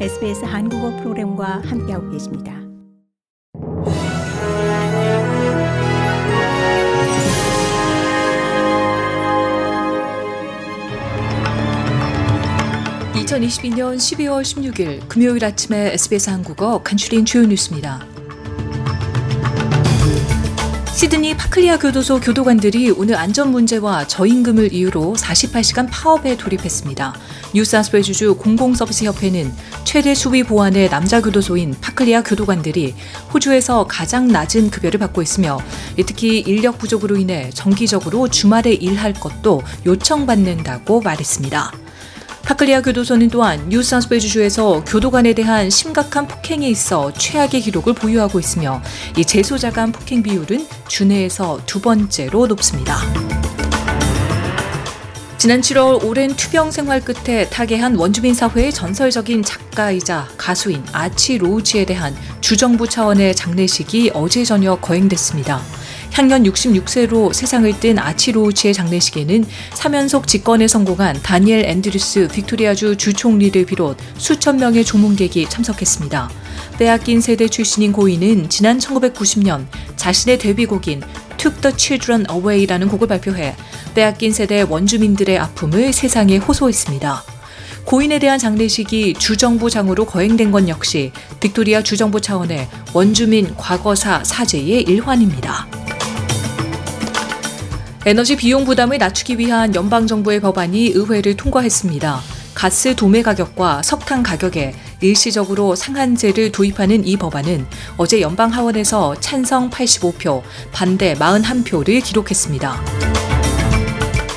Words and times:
SBS 0.00 0.44
한국어 0.44 0.90
프로그램과 0.96 1.62
함께하고 1.64 2.10
계십니다. 2.10 2.52
(2022년 13.14 13.96
12월 13.96 14.42
16일) 14.42 15.08
금요일 15.08 15.44
아침에 15.44 15.92
SBS 15.92 16.28
한국어 16.28 16.82
간추린 16.82 17.24
주요 17.24 17.46
뉴스입니다. 17.46 18.13
시드니 20.94 21.36
파클리아 21.36 21.80
교도소 21.80 22.20
교도관들이 22.20 22.92
오늘 22.92 23.16
안전 23.16 23.50
문제와 23.50 24.06
저임금을 24.06 24.72
이유로 24.72 25.16
48시간 25.18 25.88
파업에 25.90 26.36
돌입했습니다. 26.36 27.12
뉴사우스웨일스주 27.52 28.36
공공서비스 28.36 29.04
협회는 29.04 29.52
최대 29.82 30.14
수위 30.14 30.44
보안의 30.44 30.90
남자 30.90 31.20
교도소인 31.20 31.74
파클리아 31.80 32.22
교도관들이 32.22 32.94
호주에서 33.34 33.88
가장 33.88 34.28
낮은 34.28 34.70
급여를 34.70 35.00
받고 35.00 35.20
있으며 35.20 35.58
특히 36.06 36.38
인력 36.38 36.78
부족으로 36.78 37.16
인해 37.16 37.50
정기적으로 37.50 38.28
주말에 38.28 38.72
일할 38.72 39.14
것도 39.14 39.62
요청받는다고 39.84 41.00
말했습니다. 41.00 41.83
파클리아 42.44 42.82
교도소는 42.82 43.28
또한 43.30 43.68
뉴사우스웨일스주에서 43.70 44.84
교도관에 44.84 45.32
대한 45.32 45.70
심각한 45.70 46.28
폭행에 46.28 46.68
있어 46.68 47.10
최악의 47.14 47.62
기록을 47.62 47.94
보유하고 47.94 48.38
있으며 48.38 48.82
이 49.16 49.24
재소자 49.24 49.70
간 49.70 49.92
폭행 49.92 50.22
비율은 50.22 50.66
주내에서 50.86 51.60
두 51.64 51.80
번째로 51.80 52.46
높습니다. 52.46 52.98
지난 55.38 55.60
7월 55.60 56.04
오랜 56.04 56.34
투병 56.34 56.70
생활 56.70 57.00
끝에 57.00 57.48
타계한 57.48 57.96
원주민 57.96 58.34
사회의 58.34 58.72
전설적인 58.72 59.42
작가이자 59.42 60.28
가수인 60.36 60.82
아치 60.92 61.38
로우치에 61.38 61.86
대한 61.86 62.14
주정부 62.40 62.88
차원의 62.88 63.34
장례식이 63.34 64.12
어제 64.14 64.44
저녁 64.44 64.80
거행됐습니다. 64.80 65.60
향년 66.14 66.44
66세로 66.44 67.32
세상을 67.32 67.80
뜬 67.80 67.98
아치 67.98 68.20
로우치의 68.20 68.72
장례식에는 68.72 69.44
3연속 69.72 70.28
집권에 70.28 70.68
성공한 70.68 71.20
다니엘 71.20 71.64
앤드류스 71.64 72.28
빅토리아주 72.28 72.96
주총리를 72.96 73.66
비롯 73.66 73.96
수천 74.16 74.58
명의 74.58 74.84
조문객이 74.84 75.48
참석했습니다. 75.48 76.30
빼앗긴 76.78 77.20
세대 77.20 77.48
출신인 77.48 77.92
고인은 77.92 78.48
지난 78.48 78.78
1990년 78.78 79.66
자신의 79.96 80.38
데뷔곡인 80.38 81.02
Took 81.36 81.60
the 81.62 81.74
Children 81.76 82.26
Away라는 82.30 82.86
곡을 82.90 83.08
발표해 83.08 83.56
빼앗긴 83.96 84.32
세대 84.32 84.62
원주민들의 84.62 85.36
아픔을 85.36 85.92
세상에 85.92 86.36
호소했습니다. 86.36 87.24
고인에 87.86 88.20
대한 88.20 88.38
장례식이 88.38 89.14
주정부장으로 89.14 90.06
거행된 90.06 90.52
건 90.52 90.68
역시 90.68 91.10
빅토리아 91.40 91.82
주정부 91.82 92.20
차원의 92.20 92.68
원주민 92.92 93.56
과거사 93.56 94.22
사제의 94.22 94.82
일환입니다. 94.82 95.83
에너지 98.06 98.36
비용 98.36 98.66
부담을 98.66 98.98
낮추기 98.98 99.38
위한 99.38 99.74
연방정부의 99.74 100.40
법안이 100.40 100.88
의회를 100.94 101.38
통과했습니다. 101.38 102.20
가스 102.52 102.94
도매 102.94 103.22
가격과 103.22 103.82
석탄 103.82 104.22
가격에 104.22 104.74
일시적으로 105.00 105.74
상한제를 105.74 106.52
도입하는 106.52 107.06
이 107.06 107.16
법안은 107.16 107.66
어제 107.96 108.20
연방 108.20 108.52
하원에서 108.52 109.18
찬성 109.20 109.70
85표, 109.70 110.42
반대 110.70 111.14
41표를 111.14 112.04
기록했습니다. 112.04 112.84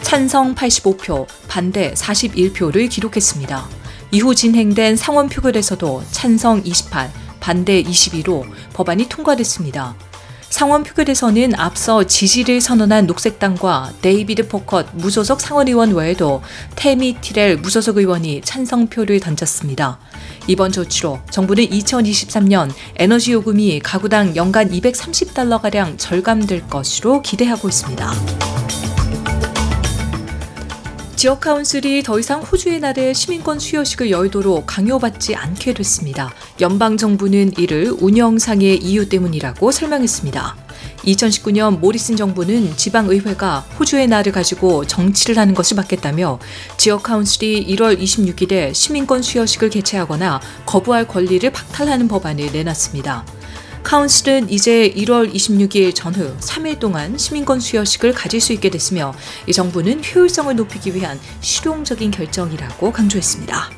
찬성 0.00 0.54
85표, 0.54 1.26
반대 1.46 1.92
41표를 1.92 2.88
기록했습니다. 2.88 3.68
이후 4.12 4.34
진행된 4.34 4.96
상원 4.96 5.28
표결에서도 5.28 6.04
찬성 6.10 6.62
28, 6.64 7.12
반대 7.40 7.82
22로 7.82 8.46
법안이 8.72 9.10
통과됐습니다. 9.10 9.94
상원 10.50 10.82
표결에서는 10.82 11.54
앞서 11.54 12.04
지지를 12.04 12.60
선언한 12.60 13.06
녹색당과 13.06 13.92
데이비드 14.02 14.48
포콕 14.48 14.88
무소속 14.94 15.40
상원의원 15.40 15.94
외에도 15.94 16.42
테미 16.74 17.18
티렐 17.20 17.56
무소속 17.58 17.96
의원이 17.96 18.42
찬성표를 18.44 19.20
던졌습니다. 19.20 20.00
이번 20.48 20.72
조치로 20.72 21.20
정부는 21.30 21.64
2023년 21.66 22.70
에너지 22.96 23.32
요금이 23.32 23.78
가구당 23.78 24.34
연간 24.34 24.70
230달러가량 24.70 25.96
절감될 25.96 26.68
것으로 26.68 27.22
기대하고 27.22 27.68
있습니다. 27.68 28.12
지역 31.20 31.40
카운슬이 31.40 32.02
더 32.02 32.18
이상 32.18 32.40
호주의 32.40 32.80
날에 32.80 33.12
시민권 33.12 33.58
수여식을 33.58 34.10
열도록 34.10 34.64
강요받지 34.66 35.34
않게 35.36 35.74
됐습니다. 35.74 36.32
연방 36.62 36.96
정부는 36.96 37.58
이를 37.58 37.94
운영상의 38.00 38.78
이유 38.78 39.06
때문이라고 39.06 39.70
설명했습니다. 39.70 40.56
2019년 41.04 41.78
모리슨 41.78 42.16
정부는 42.16 42.74
지방의회가 42.74 43.58
호주의 43.78 44.06
날을 44.06 44.32
가지고 44.32 44.86
정치를 44.86 45.36
하는 45.36 45.52
것을 45.52 45.76
막겠다며 45.76 46.38
지역 46.78 47.02
카운슬이 47.02 47.66
1월 47.66 48.00
26일에 48.00 48.72
시민권 48.72 49.20
수여식을 49.20 49.68
개최하거나 49.68 50.40
거부할 50.64 51.06
권리를 51.06 51.50
박탈하는 51.50 52.08
법안을 52.08 52.50
내놨습니다. 52.50 53.39
카운슬은 53.82 54.50
이제 54.50 54.92
1월 54.96 55.32
26일 55.32 55.94
전후 55.94 56.36
3일 56.38 56.78
동안 56.78 57.16
시민권 57.16 57.60
수여식을 57.60 58.12
가질 58.12 58.40
수 58.40 58.52
있게 58.52 58.70
됐으며 58.70 59.14
이 59.46 59.52
정부는 59.52 60.02
효율성을 60.04 60.54
높이기 60.54 60.94
위한 60.94 61.18
실용적인 61.40 62.10
결정이라고 62.10 62.92
강조했습니다. 62.92 63.70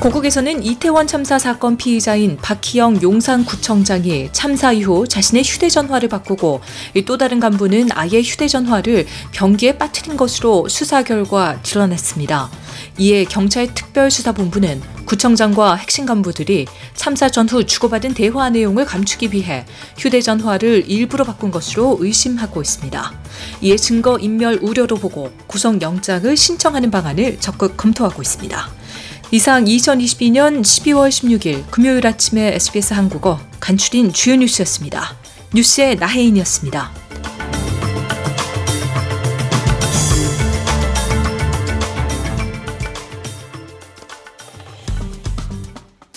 고국에서는 0.00 0.62
이태원 0.64 1.06
참사 1.06 1.38
사건 1.38 1.76
피의자인 1.76 2.38
박희영 2.38 3.02
용산구청장이 3.02 4.30
참사 4.32 4.72
이후 4.72 5.06
자신의 5.06 5.42
휴대전화를 5.44 6.08
바꾸고 6.08 6.62
또 7.04 7.18
다른 7.18 7.38
간부는 7.38 7.90
아예 7.92 8.22
휴대전화를 8.22 9.06
변기에 9.32 9.76
빠뜨린 9.76 10.16
것으로 10.16 10.70
수사 10.70 11.02
결과 11.02 11.60
드러났습니다. 11.62 12.50
이에 12.96 13.24
경찰 13.24 13.74
특별수사본부는 13.74 14.80
구청장과 15.10 15.74
핵심 15.74 16.06
간부들이 16.06 16.66
참사 16.94 17.28
전후 17.28 17.66
주고받은 17.66 18.14
대화 18.14 18.48
내용을 18.48 18.84
감추기 18.84 19.30
위해 19.32 19.66
휴대전화를 19.98 20.88
일부러 20.88 21.24
바꾼 21.24 21.50
것으로 21.50 21.96
의심하고 21.98 22.62
있습니다. 22.62 23.12
이에 23.60 23.74
증거 23.74 24.18
인멸 24.20 24.60
우려로 24.62 24.94
보고 24.94 25.32
구속영장을 25.48 26.36
신청하는 26.36 26.92
방안을 26.92 27.40
적극 27.40 27.76
검토하고 27.76 28.22
있습니다. 28.22 28.70
이상 29.32 29.64
2022년 29.64 30.62
12월 30.62 31.08
16일 31.08 31.68
금요일 31.72 32.06
아침에 32.06 32.54
SBS 32.54 32.94
한국어 32.94 33.40
간추린 33.58 34.12
주요 34.12 34.36
뉴스였습니다. 34.36 35.16
뉴스의 35.52 35.96
나혜인이었습니다. 35.96 36.99